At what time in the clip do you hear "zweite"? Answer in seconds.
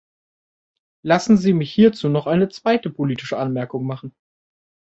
2.49-2.89